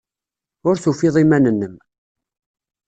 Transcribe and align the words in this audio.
Ur 0.67 0.75
tufid 0.83 1.15
iman-nnem. 1.23 1.75